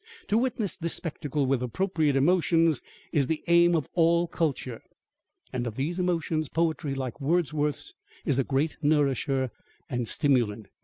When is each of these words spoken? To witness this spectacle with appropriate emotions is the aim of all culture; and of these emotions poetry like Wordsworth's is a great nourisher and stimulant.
To 0.29 0.37
witness 0.39 0.75
this 0.77 0.95
spectacle 0.95 1.45
with 1.45 1.61
appropriate 1.61 2.15
emotions 2.15 2.81
is 3.11 3.27
the 3.27 3.43
aim 3.45 3.75
of 3.75 3.87
all 3.93 4.25
culture; 4.27 4.81
and 5.53 5.67
of 5.67 5.75
these 5.75 5.99
emotions 5.99 6.49
poetry 6.49 6.95
like 6.95 7.21
Wordsworth's 7.21 7.93
is 8.25 8.39
a 8.39 8.43
great 8.43 8.77
nourisher 8.81 9.51
and 9.91 10.07
stimulant. 10.07 10.69